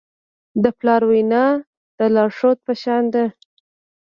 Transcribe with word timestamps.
د 0.63 0.65
پلار 0.79 1.01
وینا 1.11 1.45
د 1.97 1.99
لارښود 2.13 2.57
په 2.65 2.73
شان 2.81 3.03
ده. 3.13 3.23